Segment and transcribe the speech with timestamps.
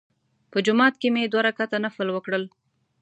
[0.51, 2.43] په جومات کې مې دوه رکعته نفل وکړل.